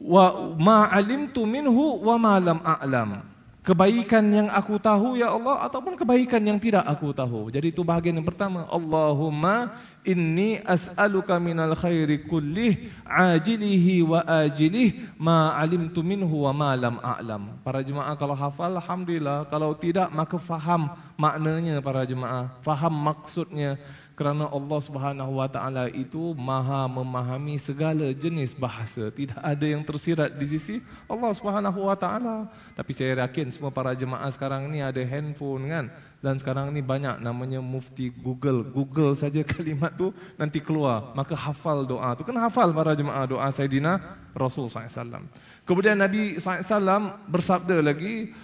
Wa 0.00 0.24
ma 0.56 0.88
alimtu 0.88 1.44
minhu 1.44 2.00
wa 2.00 2.16
ma 2.16 2.40
lam 2.40 2.58
a'lam 2.64 3.39
kebaikan 3.60 4.24
yang 4.32 4.48
aku 4.48 4.80
tahu 4.80 5.20
ya 5.20 5.36
Allah 5.36 5.68
ataupun 5.68 5.92
kebaikan 5.92 6.40
yang 6.40 6.56
tidak 6.56 6.84
aku 6.88 7.12
tahu. 7.12 7.52
Jadi 7.52 7.72
itu 7.72 7.84
bahagian 7.84 8.16
yang 8.16 8.24
pertama. 8.24 8.64
Allahumma 8.72 9.76
inni 10.00 10.56
as'aluka 10.64 11.36
minal 11.36 11.76
khairi 11.76 12.24
kullih 12.24 12.88
ajilihi 13.04 14.00
wa 14.00 14.24
ajilih 14.24 15.12
ma 15.20 15.52
alimtu 15.60 16.00
minhu 16.00 16.48
wa 16.48 16.52
ma 16.56 16.70
lam 16.72 16.96
a'lam. 17.04 17.60
Para 17.60 17.84
jemaah 17.84 18.16
kalau 18.16 18.32
hafal 18.32 18.72
alhamdulillah, 18.80 19.44
kalau 19.52 19.76
tidak 19.76 20.08
maka 20.08 20.40
faham 20.40 20.96
maknanya 21.20 21.84
para 21.84 22.08
jemaah, 22.08 22.48
faham 22.64 22.96
maksudnya 22.96 23.76
kerana 24.20 24.52
Allah 24.52 24.80
Subhanahu 24.84 25.40
wa 25.40 25.48
taala 25.48 25.88
itu 25.88 26.36
maha 26.36 26.84
memahami 26.84 27.56
segala 27.56 28.12
jenis 28.12 28.52
bahasa. 28.52 29.08
Tidak 29.08 29.40
ada 29.40 29.64
yang 29.64 29.80
tersirat 29.80 30.36
di 30.36 30.44
sisi 30.44 30.84
Allah 31.08 31.32
Subhanahu 31.32 31.88
wa 31.88 31.96
taala. 31.96 32.52
Tapi 32.76 32.92
saya 32.92 33.24
yakin 33.24 33.48
semua 33.48 33.72
para 33.72 33.96
jemaah 33.96 34.28
sekarang 34.28 34.68
ni 34.68 34.84
ada 34.84 35.00
handphone 35.00 35.72
kan? 35.72 35.88
Dan 36.20 36.36
sekarang 36.36 36.68
ni 36.68 36.84
banyak 36.84 37.16
namanya 37.24 37.64
mufti 37.64 38.12
Google. 38.12 38.60
Google 38.60 39.16
saja 39.16 39.40
kalimat 39.56 39.96
tu 39.96 40.12
nanti 40.36 40.60
keluar. 40.60 41.16
Maka 41.16 41.32
hafal 41.32 41.88
doa 41.88 42.12
tu. 42.12 42.20
Kan 42.20 42.36
hafal 42.36 42.76
para 42.76 42.92
jemaah 42.92 43.24
doa 43.24 43.48
Sayyidina 43.48 44.20
Rasul 44.36 44.68
SAW 44.68 45.24
kemudian 45.64 45.94
Nabi 45.94 46.38
SAW 46.38 47.24
bersabda 47.30 47.78
lagi 47.78 48.34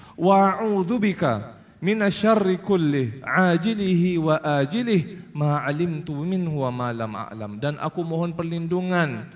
wa'udzubika 1.76 1.84
minasyarri 1.84 2.56
kulli 2.62 3.20
ajilihi 3.24 4.18
wa 4.18 4.40
ajilih 4.60 5.32
ma 5.34 5.64
alimtu 5.64 6.12
minhu 6.24 6.64
wa 6.64 6.70
ma 6.72 6.88
lam 6.92 7.12
a'lam. 7.16 7.60
Dan 7.60 7.76
aku 7.76 8.04
mohon 8.04 8.32
perlindungan 8.32 9.28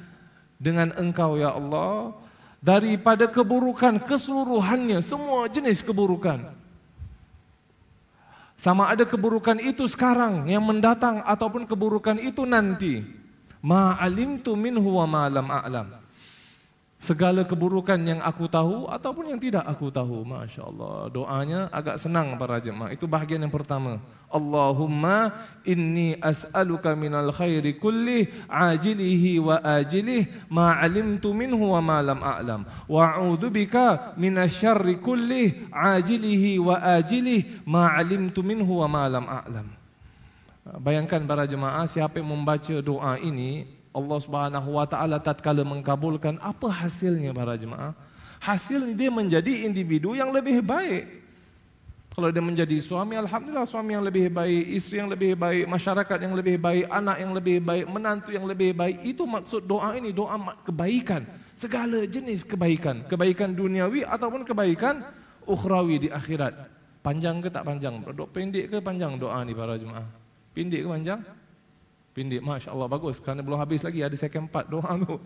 dengan 0.61 0.93
engkau 0.97 1.37
ya 1.37 1.57
Allah 1.57 2.13
daripada 2.61 3.29
keburukan 3.29 4.01
keseluruhannya 4.05 5.01
semua 5.01 5.49
jenis 5.49 5.85
keburukan. 5.85 6.57
Sama 8.61 8.93
ada 8.93 9.09
keburukan 9.09 9.57
itu 9.57 9.89
sekarang 9.89 10.45
yang 10.45 10.61
mendatang 10.61 11.25
ataupun 11.25 11.65
keburukan 11.65 12.21
itu 12.21 12.45
nanti. 12.45 13.01
Ma 13.61 13.97
alimtu 14.01 14.57
minhu 14.57 14.97
wa 15.01 15.05
ma 15.05 15.29
lam 15.29 15.49
a'lam 15.49 16.01
segala 17.01 17.49
keburukan 17.49 17.97
yang 17.97 18.21
aku 18.21 18.45
tahu 18.45 18.85
ataupun 18.85 19.33
yang 19.33 19.41
tidak 19.41 19.65
aku 19.65 19.89
tahu. 19.89 20.21
Masya 20.21 20.69
Allah. 20.69 21.09
Doanya 21.09 21.61
agak 21.73 21.97
senang 21.97 22.37
para 22.37 22.61
jemaah. 22.61 22.93
Itu 22.93 23.09
bahagian 23.09 23.41
yang 23.41 23.51
pertama. 23.51 24.05
Allahumma 24.29 25.33
inni 25.65 26.15
as'aluka 26.21 26.93
minal 26.95 27.33
khairi 27.33 27.81
kulli 27.81 28.29
ajilihi 28.47 29.41
wa 29.41 29.59
ajilih 29.59 30.29
ma 30.53 30.77
alimtu 30.77 31.33
minhu 31.33 31.73
wa 31.73 31.81
ma 31.81 31.99
lam 32.05 32.21
a'lam. 32.21 32.61
Wa 32.85 33.17
a'udhu 33.17 33.49
bika 33.49 34.15
minasyarri 34.21 35.01
kulli 35.01 35.67
ajilihi 35.73 36.61
wa 36.61 36.79
ajilih 37.01 37.65
ma 37.65 37.97
alimtu 37.97 38.45
minhu 38.45 38.85
wa 38.85 38.87
ma 38.87 39.05
lam 39.09 39.25
a'lam. 39.25 39.67
Bayangkan 40.79 41.25
para 41.25 41.49
jemaah 41.49 41.89
siapa 41.89 42.21
yang 42.21 42.31
membaca 42.31 42.77
doa 42.85 43.17
ini 43.19 43.80
Allah 43.91 44.19
Subhanahu 44.23 44.79
wa 44.79 44.87
taala 44.87 45.19
tatkala 45.19 45.67
mengkabulkan 45.67 46.39
apa 46.39 46.71
hasilnya 46.71 47.35
para 47.35 47.59
jemaah? 47.59 47.91
Hasilnya 48.39 48.95
dia 48.95 49.11
menjadi 49.11 49.67
individu 49.67 50.15
yang 50.15 50.31
lebih 50.31 50.63
baik. 50.63 51.21
Kalau 52.11 52.27
dia 52.35 52.43
menjadi 52.43 52.75
suami, 52.83 53.15
alhamdulillah 53.15 53.67
suami 53.67 53.95
yang 53.95 54.03
lebih 54.03 54.35
baik, 54.35 54.65
isteri 54.75 54.99
yang 54.99 55.11
lebih 55.11 55.39
baik, 55.39 55.65
masyarakat 55.71 56.19
yang 56.19 56.35
lebih 56.35 56.59
baik, 56.59 56.85
anak 56.91 57.17
yang 57.23 57.33
lebih 57.33 57.59
baik, 57.63 57.85
menantu 57.87 58.31
yang 58.35 58.47
lebih 58.51 58.75
baik. 58.75 58.97
Itu 59.07 59.31
maksud 59.31 59.63
doa 59.63 59.95
ini, 59.95 60.11
doa 60.11 60.35
kebaikan. 60.67 61.23
Segala 61.55 62.03
jenis 62.11 62.43
kebaikan, 62.43 63.07
kebaikan 63.07 63.55
duniawi 63.55 64.03
ataupun 64.03 64.43
kebaikan 64.43 65.07
ukhrawi 65.47 66.03
di 66.03 66.09
akhirat. 66.11 66.67
Panjang 67.01 67.41
ke 67.41 67.49
tak 67.49 67.65
panjang? 67.65 68.03
Pendek 68.35 68.65
ke 68.69 68.79
panjang 68.83 69.15
doa 69.17 69.41
ni 69.47 69.55
para 69.55 69.79
jemaah? 69.79 70.05
Pendek 70.53 70.85
ke 70.85 70.89
panjang? 70.91 71.21
Pindik, 72.21 72.45
Masya 72.45 72.77
Allah, 72.77 72.85
bagus. 72.85 73.17
Kerana 73.17 73.41
belum 73.41 73.57
habis 73.57 73.81
lagi, 73.81 74.05
ada 74.05 74.13
second 74.13 74.45
part 74.53 74.69
doa 74.69 74.93
tu. 75.01 75.17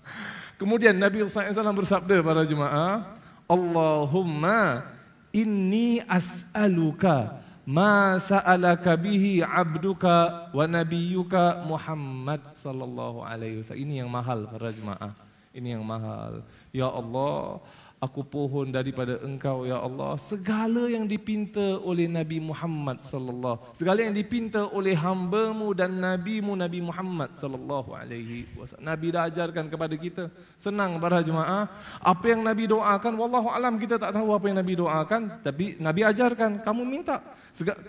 Kemudian 0.60 0.92
Nabi 0.92 1.24
SAW 1.24 1.72
bersabda 1.72 2.20
para 2.20 2.44
jemaah, 2.44 3.16
Allahumma 3.48 4.84
inni 5.32 6.04
as'aluka 6.04 7.40
ma 7.64 8.20
sa'alaka 8.20 8.92
bihi 8.92 9.40
abduka 9.40 10.52
wa 10.52 10.68
nabiyyuka 10.68 11.64
Muhammad 11.64 12.44
sallallahu 12.52 13.24
alaihi 13.24 13.64
wasallam. 13.64 13.80
Ini 13.88 13.94
yang 14.04 14.12
mahal 14.12 14.44
para 14.44 14.68
jemaah. 14.68 15.16
Ini 15.56 15.80
yang 15.80 15.84
mahal. 15.88 16.44
Ya 16.76 16.92
Allah, 16.92 17.64
aku 18.04 18.20
pohon 18.20 18.68
daripada 18.68 19.16
engkau 19.24 19.64
ya 19.64 19.80
Allah. 19.80 20.20
Segala 20.20 20.92
yang 20.92 21.08
dipinta 21.08 21.80
oleh 21.80 22.04
Nabi 22.04 22.38
Muhammad 22.44 23.00
sallallahu 23.00 23.72
segala 23.72 24.04
yang 24.04 24.12
dipinta 24.12 24.68
oleh 24.68 24.92
hamba-Mu 24.92 25.72
dan 25.72 25.96
nabi-Mu 25.96 26.52
Nabi 26.52 26.84
Muhammad 26.84 27.32
sallallahu 27.40 27.96
alaihi 27.96 28.44
wasallam. 28.52 28.84
Nabi 28.92 29.06
dah 29.08 29.22
ajarkan 29.32 29.64
kepada 29.72 29.94
kita 29.96 30.28
senang 30.60 31.00
para 31.00 31.24
jemaah. 31.24 31.64
Apa 32.04 32.36
yang 32.36 32.44
Nabi 32.44 32.68
doakan 32.68 33.12
wallahu 33.16 33.48
alam 33.48 33.80
kita 33.80 33.96
tak 33.96 34.12
tahu 34.12 34.36
apa 34.36 34.44
yang 34.52 34.58
Nabi 34.60 34.74
doakan. 34.76 35.22
Tapi 35.40 35.80
Nabi 35.80 36.00
ajarkan 36.04 36.60
kamu 36.60 36.82
minta. 36.84 37.24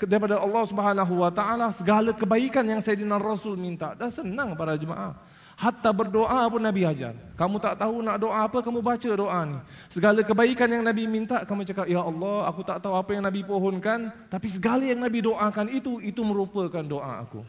Daripada 0.07 0.39
Allah 0.39 0.63
Subhanahu 0.63 1.13
wa 1.25 1.31
taala 1.33 1.67
segala 1.75 2.15
kebaikan 2.15 2.63
yang 2.63 2.79
Sayyidina 2.79 3.19
Rasul 3.19 3.59
minta. 3.59 3.91
Dah 3.99 4.07
senang 4.07 4.55
para 4.55 4.79
jemaah 4.79 5.34
Hatta 5.55 5.95
berdoa 5.95 6.51
pun 6.51 6.59
Nabi 6.59 6.83
ajar. 6.83 7.15
Kamu 7.39 7.63
tak 7.63 7.79
tahu 7.79 8.03
nak 8.03 8.19
doa 8.19 8.43
apa, 8.43 8.59
kamu 8.59 8.83
baca 8.83 9.09
doa 9.15 9.39
ni. 9.47 9.55
Segala 9.87 10.19
kebaikan 10.19 10.67
yang 10.67 10.83
Nabi 10.83 11.07
minta, 11.07 11.47
kamu 11.47 11.63
cakap, 11.63 11.87
Ya 11.87 12.03
Allah, 12.03 12.43
aku 12.43 12.59
tak 12.67 12.83
tahu 12.83 12.91
apa 12.91 13.15
yang 13.15 13.23
Nabi 13.23 13.39
pohonkan. 13.47 14.11
Tapi 14.27 14.51
segala 14.51 14.83
yang 14.83 14.99
Nabi 14.99 15.23
doakan 15.23 15.71
itu, 15.71 16.03
itu 16.03 16.19
merupakan 16.27 16.83
doa 16.83 17.23
aku. 17.23 17.39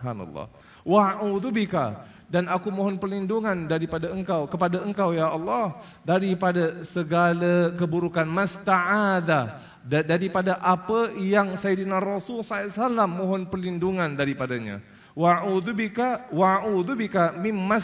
Hanallah. 0.00 0.48
Wa'udubika. 0.80 2.08
Dan 2.24 2.48
aku 2.48 2.72
mohon 2.72 2.96
perlindungan 2.96 3.68
daripada 3.68 4.08
engkau, 4.16 4.48
kepada 4.48 4.80
engkau, 4.80 5.12
Ya 5.12 5.28
Allah. 5.28 5.76
Daripada 6.00 6.80
segala 6.88 7.68
keburukan 7.76 8.24
masta'adha. 8.24 9.60
Daripada 9.84 10.56
apa 10.56 11.12
yang 11.20 11.52
Sayyidina 11.52 12.00
Rasul 12.00 12.40
SAW 12.40 13.04
mohon 13.12 13.44
perlindungan 13.44 14.16
daripadanya 14.16 14.80
wa'udzu 15.16 15.72
bika 15.74 16.28
wa'udzu 16.32 16.94
bika 16.96 17.32
mimma 17.38 17.80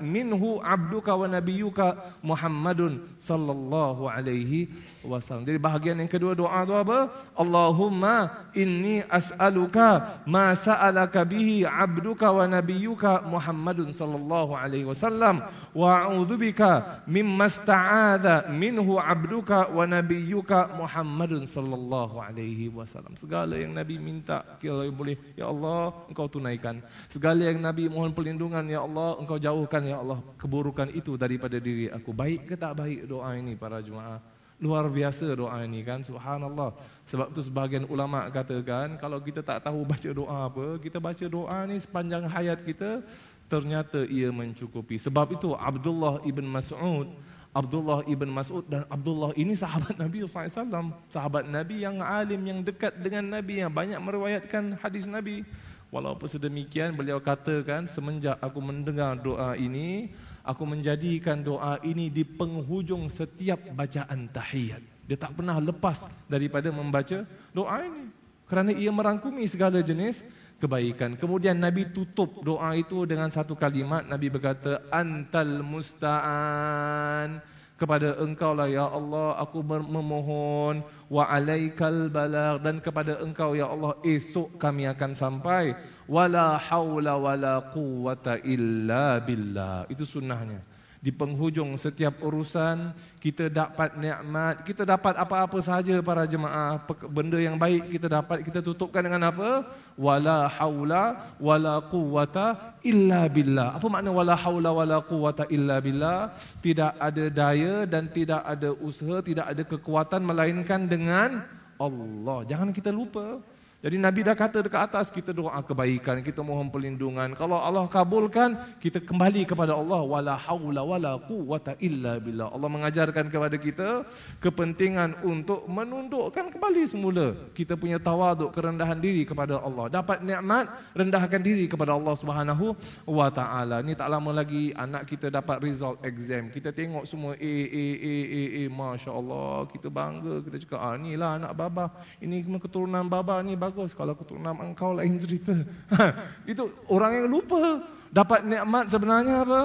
minhu 0.00 0.60
'abduka 0.64 1.16
wa 1.16 1.28
nabiyyuka 1.28 1.96
Muhammadun 2.22 3.00
sallallahu 3.18 4.08
alaihi 4.08 4.68
wasallam. 5.06 5.44
Jadi 5.46 5.58
bahagian 5.58 5.98
yang 5.98 6.10
kedua 6.10 6.32
doa 6.32 6.62
tu 6.64 6.74
apa? 6.74 7.10
Allahumma 7.36 8.48
inni 8.56 9.02
as'aluka 9.06 10.22
ma 10.26 10.54
sa'alaka 10.56 11.26
bihi 11.26 11.66
'abduka 11.66 12.30
wa 12.30 12.46
nabiyyuka 12.46 13.26
Muhammadun 13.26 13.90
sallallahu 13.90 14.56
alaihi 14.56 14.86
wasallam 14.88 15.44
wa 15.74 15.88
a'udzubika 16.06 17.02
mimma 17.06 17.46
sta'adha 17.50 18.48
minhu 18.50 18.96
'abduka 18.96 19.68
wa 19.70 19.84
nabiyyuka 19.84 20.72
Muhammadun 20.78 21.44
sallallahu 21.44 22.22
alaihi 22.22 22.72
wasallam. 22.72 23.14
Segala 23.18 23.58
yang 23.58 23.74
Nabi 23.76 23.98
minta 24.00 24.42
kalau 24.62 24.86
boleh 24.94 25.18
ya 25.36 25.50
Allah 25.50 25.92
engkau 26.08 26.26
tunaikan. 26.30 26.80
Segala 27.10 27.44
yang 27.44 27.60
Nabi 27.60 27.90
mohon 27.90 28.14
perlindungan 28.14 28.64
ya 28.70 28.82
Allah 28.86 29.18
engkau 29.20 29.36
jauhkan 29.36 29.82
ya 29.84 30.00
Allah 30.00 30.22
keburukan 30.38 30.88
itu 30.94 31.18
daripada 31.18 31.58
diri 31.58 31.90
aku. 31.90 32.14
Baik 32.14 32.52
ke 32.52 32.54
tak 32.54 32.78
baik 32.78 33.04
doa 33.10 33.34
ini 33.36 33.58
para 33.58 33.82
jemaah? 33.82 34.31
Luar 34.62 34.86
biasa 34.86 35.26
doa 35.34 35.58
ini 35.66 35.82
kan, 35.82 36.06
subhanallah. 36.06 36.70
Sebab 37.10 37.34
tu 37.34 37.42
sebahagian 37.42 37.82
ulama 37.90 38.22
katakan, 38.30 38.94
kalau 38.94 39.18
kita 39.18 39.42
tak 39.42 39.58
tahu 39.66 39.82
baca 39.82 40.06
doa 40.14 40.46
apa, 40.46 40.78
kita 40.78 41.02
baca 41.02 41.26
doa 41.26 41.66
ni 41.66 41.82
sepanjang 41.82 42.30
hayat 42.30 42.62
kita, 42.62 43.02
ternyata 43.50 44.06
ia 44.06 44.30
mencukupi. 44.30 45.02
Sebab 45.02 45.34
itu 45.34 45.50
Abdullah 45.58 46.22
ibn 46.22 46.46
Mas'ud, 46.46 47.10
Abdullah 47.52 48.00
ibn 48.08 48.32
Mas'ud 48.32 48.64
dan 48.64 48.88
Abdullah 48.88 49.36
ini 49.36 49.52
sahabat 49.52 49.98
Nabi 49.98 50.24
SAW. 50.24 50.94
Sahabat 51.12 51.44
Nabi 51.44 51.84
yang 51.84 52.00
alim, 52.00 52.40
yang 52.46 52.64
dekat 52.64 52.96
dengan 52.96 53.28
Nabi, 53.28 53.60
yang 53.60 53.68
banyak 53.68 53.98
meriwayatkan 53.98 54.78
hadis 54.80 55.04
Nabi. 55.04 55.44
Walaupun 55.92 56.24
sedemikian, 56.24 56.96
beliau 56.96 57.20
katakan, 57.20 57.84
semenjak 57.84 58.40
aku 58.40 58.56
mendengar 58.64 59.18
doa 59.20 59.52
ini, 59.60 60.08
aku 60.42 60.62
menjadikan 60.66 61.40
doa 61.40 61.78
ini 61.86 62.10
di 62.10 62.26
penghujung 62.26 63.06
setiap 63.08 63.58
bacaan 63.74 64.30
tahiyat. 64.30 64.82
Dia 65.06 65.18
tak 65.18 65.38
pernah 65.38 65.58
lepas 65.58 66.06
daripada 66.30 66.70
membaca 66.70 67.26
doa 67.50 67.76
ini. 67.82 68.10
Kerana 68.46 68.70
ia 68.74 68.92
merangkumi 68.92 69.48
segala 69.48 69.80
jenis 69.80 70.22
kebaikan. 70.60 71.16
Kemudian 71.16 71.56
Nabi 71.58 71.88
tutup 71.90 72.44
doa 72.44 72.76
itu 72.76 73.08
dengan 73.08 73.32
satu 73.32 73.56
kalimat. 73.56 74.04
Nabi 74.06 74.28
berkata, 74.28 74.84
Antal 74.92 75.64
musta'an 75.64 77.40
kepada 77.82 78.14
engkau 78.22 78.54
lah 78.54 78.70
ya 78.70 78.86
Allah 78.86 79.34
aku 79.42 79.58
memohon 79.66 80.86
wa 81.10 81.26
alaikal 81.26 82.06
balag 82.06 82.62
dan 82.62 82.78
kepada 82.78 83.18
engkau 83.18 83.58
ya 83.58 83.66
Allah 83.66 83.98
esok 84.06 84.54
kami 84.54 84.86
akan 84.86 85.18
sampai 85.18 85.74
wala 86.12 86.60
haula 86.60 87.16
wala 87.16 87.54
quwata 87.72 88.36
illa 88.44 89.16
billah 89.24 89.88
itu 89.88 90.04
sunnahnya 90.04 90.60
di 91.02 91.10
penghujung 91.10 91.74
setiap 91.74 92.22
urusan 92.22 92.94
kita 93.18 93.50
dapat 93.50 93.98
nikmat, 93.98 94.62
kita 94.62 94.86
dapat 94.86 95.18
apa-apa 95.18 95.58
sahaja 95.58 95.98
para 95.98 96.22
jemaah, 96.30 96.78
benda 97.10 97.42
yang 97.42 97.58
baik 97.58 97.90
kita 97.90 98.06
dapat 98.06 98.46
kita 98.46 98.62
tutupkan 98.62 99.02
dengan 99.02 99.34
apa? 99.34 99.66
Wala 99.98 100.46
haula 100.46 101.34
wala 101.42 101.82
quwata 101.90 102.78
illa 102.86 103.26
billah. 103.26 103.74
Apa 103.82 103.90
makna 103.90 104.14
wala 104.14 104.38
haula 104.38 104.70
wala 104.70 105.02
quwata 105.02 105.50
illa 105.50 105.82
billah? 105.82 106.38
Tidak 106.62 106.94
ada 106.94 107.24
daya 107.26 107.82
dan 107.82 108.06
tidak 108.06 108.46
ada 108.46 108.70
usaha, 108.70 109.18
tidak 109.26 109.50
ada 109.50 109.62
kekuatan 109.66 110.22
melainkan 110.22 110.86
dengan 110.86 111.42
Allah. 111.82 112.46
Jangan 112.46 112.70
kita 112.70 112.94
lupa. 112.94 113.42
Jadi 113.82 113.98
Nabi 113.98 114.22
dah 114.22 114.38
kata 114.38 114.62
dekat 114.62 114.78
atas 114.78 115.10
kita 115.10 115.34
doa 115.34 115.58
kebaikan, 115.58 116.22
kita 116.22 116.38
mohon 116.38 116.70
perlindungan. 116.70 117.34
Kalau 117.34 117.58
Allah 117.58 117.82
kabulkan, 117.90 118.54
kita 118.78 119.02
kembali 119.02 119.42
kepada 119.42 119.74
Allah 119.74 120.06
wala 120.06 120.38
haula 120.38 120.86
wala 120.86 121.18
quwata 121.18 121.74
illa 121.82 122.22
billah. 122.22 122.54
Allah 122.54 122.70
mengajarkan 122.70 123.26
kepada 123.26 123.58
kita 123.58 124.06
kepentingan 124.38 125.26
untuk 125.26 125.66
menundukkan 125.66 126.54
kembali 126.54 126.82
semula 126.86 127.34
kita 127.58 127.74
punya 127.74 127.98
tawaduk 127.98 128.54
kerendahan 128.54 129.02
diri 129.02 129.26
kepada 129.26 129.58
Allah. 129.58 129.90
Dapat 129.90 130.22
nikmat, 130.22 130.70
rendahkan 130.94 131.42
diri 131.42 131.66
kepada 131.66 131.98
Allah 131.98 132.14
Subhanahu 132.14 132.78
wa 133.02 133.34
taala. 133.34 133.82
Ni 133.82 133.98
tak 133.98 134.06
lama 134.14 134.30
lagi 134.30 134.70
anak 134.78 135.10
kita 135.10 135.26
dapat 135.26 135.58
result 135.58 135.98
exam. 136.06 136.54
Kita 136.54 136.70
tengok 136.70 137.02
semua 137.02 137.34
A 137.34 137.54
A 137.66 137.86
A 137.98 138.14
A 138.30 138.42
A 138.46 138.64
masya-Allah, 138.70 139.66
kita 139.74 139.90
bangga, 139.90 140.38
kita 140.46 140.56
cakap 140.62 140.80
ah 140.86 140.94
inilah 140.94 141.30
anak 141.42 141.52
baba. 141.58 141.90
Ini 142.22 142.46
keturunan 142.62 143.10
baba 143.10 143.42
ni 143.42 143.58
bagus 143.58 143.71
kalau 143.96 144.14
keturunan 144.14 144.54
engkau 144.60 144.92
lain 144.94 145.18
cerita. 145.18 145.56
Itu 146.50 146.70
orang 146.88 147.22
yang 147.22 147.26
lupa 147.28 147.82
dapat 148.12 148.44
nikmat 148.44 148.86
sebenarnya 148.92 149.42
apa? 149.42 149.60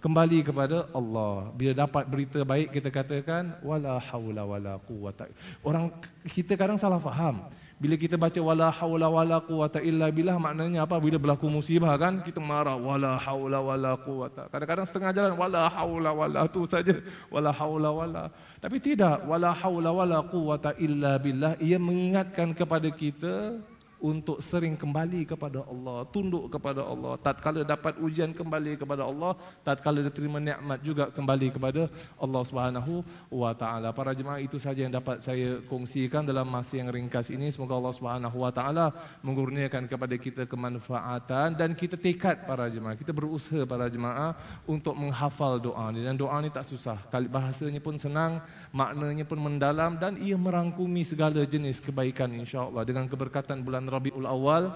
Kembali 0.00 0.40
kepada 0.40 0.88
Allah. 0.96 1.52
Bila 1.52 1.72
dapat 1.76 2.08
berita 2.08 2.40
baik 2.40 2.72
kita 2.72 2.88
katakan 2.88 3.60
wala 3.60 4.00
haula 4.00 4.42
wala 4.48 4.74
quwata. 4.80 5.28
Orang 5.60 5.92
kita 6.24 6.56
kadang 6.56 6.80
salah 6.80 6.96
faham. 6.96 7.52
Bila 7.80 7.96
kita 7.96 8.20
baca 8.20 8.36
wala 8.44 8.68
haula 8.68 9.08
wala 9.08 9.40
quwata 9.40 9.80
illa 9.80 10.12
billah 10.12 10.36
maknanya 10.36 10.84
apa? 10.84 11.00
Bila 11.00 11.16
berlaku 11.16 11.48
musibah 11.48 11.96
kan 11.96 12.20
kita 12.20 12.36
marah 12.36 12.76
wala 12.76 13.16
haula 13.16 13.56
wala 13.56 13.96
quwata. 13.96 14.52
Kadang-kadang 14.52 14.84
setengah 14.84 15.16
jalan 15.16 15.32
wala 15.32 15.64
haula 15.64 16.12
wala 16.12 16.44
tu 16.44 16.68
saja 16.68 17.00
wala 17.32 17.48
haula 17.48 17.88
wala. 17.88 18.28
Tapi 18.60 18.84
tidak 18.84 19.24
wala 19.24 19.56
haula 19.56 19.96
wala 19.96 20.20
quwata 20.20 20.76
illa 20.76 21.16
billah 21.16 21.56
ia 21.56 21.80
mengingatkan 21.80 22.52
kepada 22.52 22.92
kita 22.92 23.56
untuk 24.00 24.40
sering 24.40 24.74
kembali 24.80 25.28
kepada 25.28 25.60
Allah, 25.68 26.08
tunduk 26.08 26.48
kepada 26.48 26.80
Allah. 26.82 27.20
Tatkala 27.20 27.60
dapat 27.62 28.00
ujian 28.00 28.32
kembali 28.32 28.80
kepada 28.80 29.04
Allah, 29.04 29.36
tatkala 29.60 30.00
diterima 30.00 30.40
nikmat 30.40 30.80
juga 30.80 31.12
kembali 31.12 31.52
kepada 31.52 31.92
Allah 32.16 32.42
Subhanahu 32.42 33.04
wa 33.28 33.52
taala. 33.52 33.92
Para 33.92 34.16
jemaah 34.16 34.40
itu 34.40 34.56
saja 34.56 34.80
yang 34.80 34.92
dapat 34.92 35.20
saya 35.20 35.60
kongsikan 35.68 36.24
dalam 36.24 36.48
masa 36.48 36.80
yang 36.80 36.88
ringkas 36.88 37.28
ini. 37.28 37.52
Semoga 37.52 37.76
Allah 37.76 37.94
Subhanahu 37.94 38.36
wa 38.40 38.48
taala 38.48 38.86
mengurniakan 39.20 39.84
kepada 39.84 40.16
kita 40.16 40.48
kemanfaatan 40.48 41.52
dan 41.52 41.76
kita 41.76 42.00
tekad 42.00 42.48
para 42.48 42.72
jemaah. 42.72 42.96
Kita 42.96 43.12
berusaha 43.12 43.68
para 43.68 43.92
jemaah 43.92 44.32
untuk 44.64 44.96
menghafal 44.96 45.60
doa 45.60 45.92
ini 45.92 46.08
dan 46.08 46.16
doa 46.16 46.40
ini 46.40 46.48
tak 46.48 46.64
susah. 46.64 46.96
Bahasanya 47.28 47.84
pun 47.84 48.00
senang, 48.00 48.40
maknanya 48.72 49.28
pun 49.28 49.36
mendalam 49.36 50.00
dan 50.00 50.16
ia 50.16 50.40
merangkumi 50.40 51.04
segala 51.04 51.44
jenis 51.44 51.84
kebaikan 51.84 52.32
insya-Allah 52.32 52.82
dengan 52.88 53.04
keberkatan 53.04 53.60
bulan 53.60 53.89
Rabiul 53.90 54.24
Awal. 54.24 54.70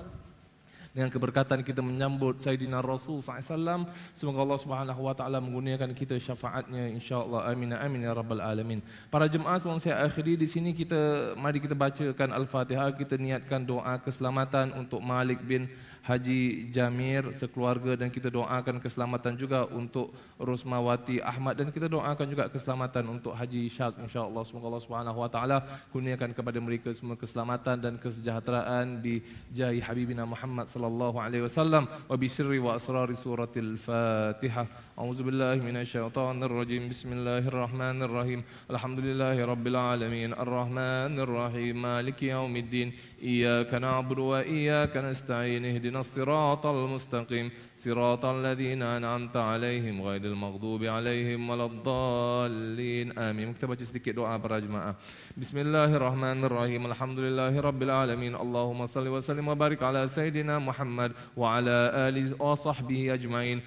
Dengan 0.94 1.10
keberkatan 1.10 1.66
kita 1.66 1.82
menyambut 1.82 2.38
Sayyidina 2.38 2.78
Rasul 2.78 3.18
SAW 3.18 3.82
semoga 4.14 4.38
Allah 4.46 4.60
Subhanahu 4.62 5.02
wa 5.02 5.10
taala 5.10 5.42
menggunakan 5.42 5.90
kita 5.90 6.14
syafaatnya 6.22 6.86
insyaallah. 6.94 7.50
Amin 7.50 7.74
amin 7.74 8.06
ya 8.06 8.14
rabbal 8.14 8.38
alamin. 8.38 8.78
Para 9.10 9.26
jemaah 9.26 9.58
sebelum 9.58 9.82
saya 9.82 10.06
akhiri 10.06 10.38
di 10.38 10.46
sini 10.46 10.70
kita 10.70 11.34
mari 11.34 11.58
kita 11.58 11.74
bacakan 11.74 12.30
al-Fatihah. 12.38 12.94
Kita 12.94 13.18
niatkan 13.18 13.66
doa 13.66 13.98
keselamatan 13.98 14.70
untuk 14.78 15.02
Malik 15.02 15.42
bin 15.42 15.66
Haji 16.04 16.68
Jamir 16.68 17.32
sekeluarga 17.32 17.96
dan 17.96 18.12
kita 18.12 18.28
doakan 18.28 18.76
keselamatan 18.76 19.40
juga 19.40 19.64
untuk 19.72 20.12
Rosmawati 20.36 21.24
Ahmad. 21.24 21.56
Dan 21.56 21.72
kita 21.72 21.88
doakan 21.88 22.26
juga 22.28 22.44
keselamatan 22.52 23.08
untuk 23.08 23.32
Haji 23.32 23.64
Ishak 23.72 23.96
insyaallah. 24.04 24.44
Semoga 24.44 24.68
Allah 24.68 24.84
Subhanahu 24.84 25.18
wa 25.24 25.30
taala 25.32 25.64
kurniakan 25.96 26.36
kepada 26.36 26.60
mereka 26.60 26.92
semua 26.92 27.16
keselamatan 27.16 27.80
dan 27.80 27.96
kesejahteraan 27.96 29.00
di 29.00 29.24
jahi 29.48 29.80
habibina 29.80 30.28
Muhammad 30.28 30.68
sallallahu 30.68 31.16
alaihi 31.16 31.48
wasallam. 31.48 31.88
Wa 31.88 32.20
bi 32.20 32.28
sirri 32.28 32.60
wa 32.60 32.76
asrari 32.76 33.16
suratil 33.16 33.80
Fatihah 33.80 34.68
A'udzu 34.94 35.26
billahi 35.26 35.58
minasyaitonir 35.58 36.52
rajim 36.52 36.86
Bismillahirrahmanirrahim. 36.86 38.44
Alhamdulillahi 38.70 39.40
rabbil 39.42 39.74
alamin. 39.74 40.30
Arrahmanir 40.36 41.26
rahim 41.26 41.82
Maliki 41.82 42.30
yaumiddin. 42.30 42.92
Iyyaka 43.18 43.82
na'budu 43.82 44.36
wa 44.36 44.44
iyyaka 44.46 45.02
nasta'in 45.02 45.64
اهدنا 45.94 46.00
الصراط 46.00 46.66
المستقيم. 46.66 47.50
صراط 47.76 48.24
الذين 48.24 48.82
أنعمت 48.82 49.36
عليهم 49.36 50.02
غير 50.02 50.24
المغضوب 50.24 50.84
عليهم 50.84 51.50
ولا 51.50 51.66
الضالين. 51.66 53.18
آمين. 53.18 53.48
مكتبة 53.48 53.74
جسدك 53.74 54.08
دعاء 54.08 54.38
برجماء 54.38 54.94
بسم 55.36 55.58
الله 55.58 55.94
الرحمن 55.94 56.44
الرحيم. 56.44 56.86
الحمد 56.86 57.18
لله 57.18 57.60
رب 57.60 57.82
العالمين. 57.82 58.34
اللهم 58.34 58.86
صل 58.86 59.08
وسلم 59.08 59.48
وبارك 59.48 59.82
على 59.82 60.06
سيدنا 60.06 60.58
محمد 60.58 61.12
وعلى 61.36 61.76
آله 62.08 62.42
وصحبه 62.42 63.14
أجمعين. 63.14 63.60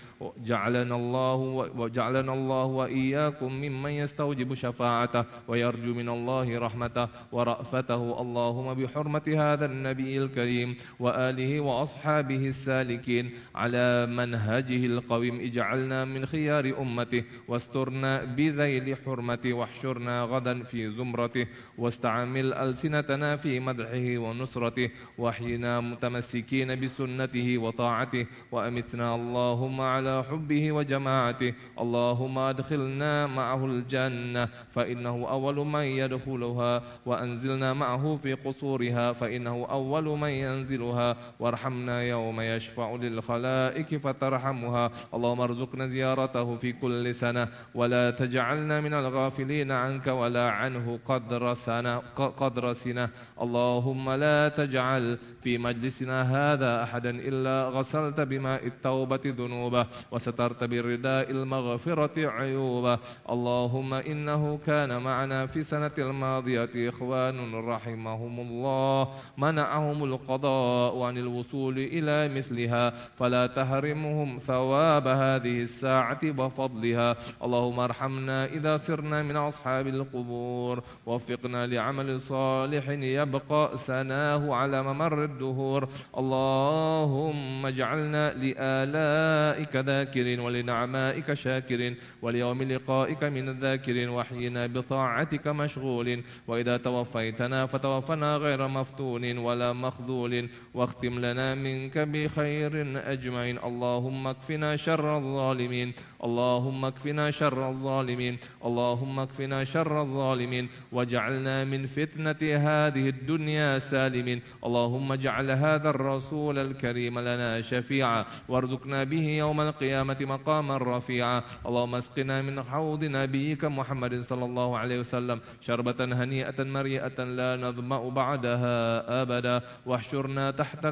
جعلنا 0.43 0.95
الله 0.95 1.39
وجعلنا 1.79 2.33
الله 2.33 2.65
وإياكم 2.65 3.53
ممن 3.53 3.91
يستوجب 3.91 4.53
شفاعته 4.53 5.23
ويرجو 5.47 5.93
من 5.93 6.09
الله 6.09 6.59
رحمته 6.59 7.07
ورأفته. 7.31 8.21
اللهم 8.21 8.73
بحرمة 8.73 9.27
هذا 9.27 9.65
النبي 9.65 10.17
الكريم 10.17 10.75
وآله 10.99 11.59
وأصحابه 11.59 12.16
وأصحابه 12.17 12.47
السالكين 12.47 13.29
على 13.55 14.05
منهجه 14.05 14.85
القويم. 14.85 15.39
اجعلنا 15.39 16.05
من 16.05 16.25
خيار 16.25 16.73
أمته 16.81 17.23
واسترنا 17.47 18.23
بذيل 18.23 18.97
حرمته 19.05 19.53
واحشرنا 19.53 20.23
غدا 20.23 20.63
في 20.63 20.89
زمرته 20.89 21.45
واستعمل 21.77 22.53
ألسنتنا 22.53 23.37
في 23.37 23.59
مدحه 23.59 24.17
ونصرته 24.17 24.89
واحينا 25.17 25.81
متمسكين 25.81 26.79
بسنته 26.79 27.57
وطاعته 27.57 28.25
وأمتنا 28.51 29.15
اللهم 29.15 29.81
على 29.81 30.23
حبه 30.23 30.71
وجماعته. 30.71 31.53
اللهم 31.79 32.37
أدخلنا 32.37 33.27
معه 33.27 33.65
الجنة 33.65 34.49
فإنه 34.71 35.27
أول 35.29 35.55
من 35.65 35.85
يدخلها 36.01 36.83
وأنزلنا 37.05 37.73
معه 37.73 38.15
في 38.15 38.33
قصورها 38.33 39.13
فإنه 39.13 39.65
أول 39.69 40.05
من 40.17 40.29
ينزلها. 40.29 41.17
وارحمنا 41.39 42.06
يوم 42.09 42.41
يشفع 42.41 42.95
للخلائق 42.95 43.89
فترحمها. 43.97 44.91
اللهم 45.13 45.41
ارزقنا 45.41 45.87
زيارته 45.87 46.55
في 46.55 46.73
كل 46.73 47.15
سنة 47.15 47.47
ولا 47.75 48.11
تجعلنا 48.11 48.81
من 48.81 48.93
الغافلين 48.93 49.71
عنك 49.71 50.07
ولا 50.07 50.49
عنه 50.49 50.99
قدر 51.05 51.53
سنة 51.53 51.97
قدر 52.15 52.73
سنة. 52.73 53.09
اللهم 53.41 54.09
لا 54.09 54.49
تجعل 54.49 55.17
في 55.41 55.57
مجلسنا 55.57 56.17
هذا 56.21 56.83
أحدا 56.83 57.09
إلا 57.09 57.69
غسلت 57.69 58.21
بماء 58.21 58.67
التوبة 58.67 59.19
ذنوبه 59.25 59.85
وسترت 60.11 60.63
بالرداء 60.63 61.31
المغفرة 61.31 62.27
عيوبه. 62.29 62.99
اللهم 63.29 63.93
إنه 63.93 64.57
كان 64.65 65.01
معنا 65.01 65.45
في 65.47 65.63
سنة 65.63 65.91
الماضية 65.97 66.69
إخوان 66.89 67.55
رحمهم 67.55 68.39
الله 68.39 69.07
منعهم 69.37 70.03
القضاء 70.03 71.01
عن 71.01 71.17
الوصول 71.17 71.77
إلى 71.99 72.35
مثلها. 72.37 72.89
فلا 72.89 73.47
تحرمهم 73.47 74.39
ثواب 74.39 75.07
هذه 75.07 75.61
الساعة 75.61 76.19
وفضلها. 76.37 77.15
اللهم 77.43 77.79
ارحمنا 77.79 78.45
إذا 78.45 78.77
سرنا 78.77 79.23
من 79.23 79.35
أصحاب 79.35 79.87
القبور. 79.87 80.83
وفقنا 81.05 81.67
لعمل 81.67 82.19
صالح 82.19 82.89
يبقى 82.89 83.71
سناه 83.75 84.55
على 84.55 84.83
ممر 84.83 85.23
الدهور. 85.23 85.89
اللهم 86.17 87.65
اجعلنا 87.65 88.33
لآلائك 88.33 89.75
ذاكرين 89.75 90.39
ولنعمائك 90.39 91.33
شاكرين. 91.33 91.95
وليوم 92.21 92.63
لقائك 92.63 93.23
من 93.23 93.49
الذاكرين. 93.49 94.09
وحينا 94.09 94.67
بطاعتك 94.67 95.47
مشغول 95.47 96.23
وإذا 96.47 96.77
توفيتنا 96.77 97.65
فتوفنا 97.65 98.37
غير 98.37 98.67
مفتون 98.67 99.37
ولا 99.37 99.73
مخذول 99.73 100.49
واختم 100.73 101.19
لنا 101.19 101.55
من 101.55 101.86
منك 101.87 101.97
بخير 101.97 102.71
أجمعين. 103.11 103.57
اللهم 103.63 104.27
اكفنا 104.27 104.75
شر 104.75 105.17
الظالمين. 105.17 105.93
اللهم 106.23 106.85
اكفنا 106.85 107.31
شر 107.31 107.69
الظالمين. 107.69 108.37
اللهم 108.65 109.19
اكفنا 109.19 109.63
شر 109.63 110.01
الظالمين. 110.01 110.69
واجعلنا 110.91 111.63
من 111.63 111.85
فتنة 111.85 112.41
هذه 112.41 113.09
الدنيا 113.09 113.79
سالمين. 113.79 114.41
اللهم 114.65 115.11
اجعل 115.11 115.51
هذا 115.51 115.89
الرسول 115.89 116.59
الكريم 116.59 117.19
لنا 117.19 117.61
شفيعا. 117.61 118.25
وارزقنا 118.49 119.03
به 119.03 119.27
يوم 119.27 119.61
القيامة 119.61 120.17
مقاما 120.21 120.77
رفيعا. 120.77 121.43
اللهم 121.65 121.95
اسقنا 121.95 122.41
من 122.41 122.63
حوض 122.63 123.03
نبيك 123.03 123.65
محمد 123.65 124.21
صلى 124.21 124.45
الله 124.45 124.77
عليه 124.77 124.99
وسلم. 124.99 125.39
شربة 125.61 125.99
هنيئة 125.99 126.63
مريئة 126.63 127.23
لا 127.23 127.55
نظمأ 127.55 128.09
بعدها 128.09 128.77
أبدا. 129.21 129.61
واحشرنا 129.85 130.51
تحت 130.51 130.85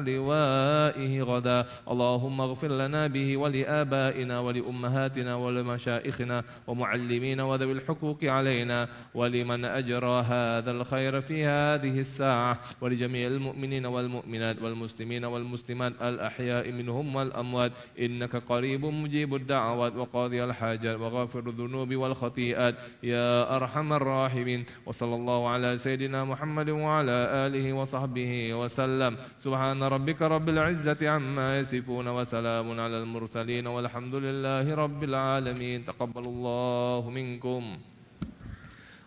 لوائه 0.76 1.22
غدا. 1.22 1.66
اللهم 1.90 2.40
اغفر 2.40 2.68
لنا 2.68 3.06
به 3.06 3.36
ولآبائنا 3.36 4.40
ولأمهاتنا 4.40 5.34
ولمشائخنا 5.34 6.44
ومعلمين 6.66 7.40
وذوي 7.40 7.72
الحقوق 7.72 8.24
علينا 8.24 8.88
ولمن 9.14 9.64
أجرى 9.64 10.20
هذا 10.20 10.70
الخير 10.70 11.20
في 11.20 11.44
هذه 11.44 11.98
الساعة 11.98 12.60
ولجميع 12.80 13.26
المؤمنين 13.26 13.86
والمؤمنات 13.86 14.62
والمسلمين 14.62 15.24
والمسلمات 15.24 15.92
الأحياء 16.02 16.72
منهم 16.72 17.16
والأموات. 17.16 17.72
إنك 18.00 18.36
قريب 18.36 18.84
مجيب 18.84 19.34
الدعوات 19.34 19.96
وقاضي 19.96 20.44
الحاجات 20.44 21.00
وغافر 21.00 21.48
الذنوب 21.48 21.94
والخطيئات. 21.94 22.74
يا 23.02 23.56
أرحم 23.56 23.92
الراحمين. 23.92 24.64
وصلى 24.86 25.14
الله 25.14 25.48
على 25.48 25.78
سيدنا 25.78 26.24
محمد 26.24 26.70
وعلى 26.70 27.16
آله 27.46 27.72
وصحبه 27.72 28.54
وسلم. 28.54 29.16
سبحان 29.36 29.82
ربك 29.82 30.22
رب 30.22 30.48
العزة 30.66 30.98
عما 30.98 31.62
يصفون 31.62 32.08
وسلام 32.08 32.66
على 32.80 32.98
المرسلين 32.98 33.66
والحمد 33.66 34.14
لله 34.14 34.66
رب 34.74 35.00
العالمين. 35.04 35.86
تقبل 35.86 36.24
الله 36.26 37.02
منكم. 37.10 37.62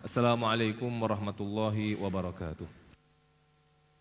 السلام 0.07 0.41
عليكم 0.45 0.91
ورحمة 1.03 1.39
الله 1.41 1.77
وبركاته. 1.99 2.78